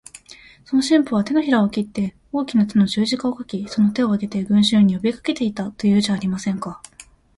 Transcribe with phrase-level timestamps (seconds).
[0.65, 6.81] その神父は、てのひらを切って大きな血の十字架を書き、その手を上げて、群集に呼びかけていた、というじゃありませんか。